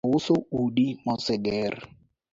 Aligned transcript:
Ouso 0.09 0.35
udi 0.61 0.87
moseger 1.05 1.73